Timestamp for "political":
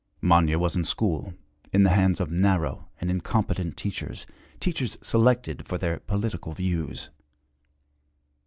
5.99-6.53